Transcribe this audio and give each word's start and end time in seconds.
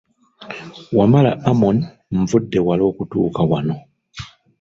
Wamala 0.97 1.31
Amon 1.49 1.77
nvudde 2.17 2.59
wala 2.67 2.83
okutuuka 2.91 3.41
wano. 3.51 3.75